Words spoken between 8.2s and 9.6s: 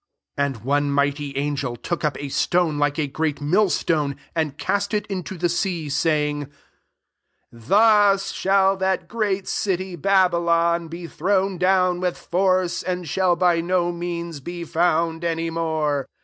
shall that great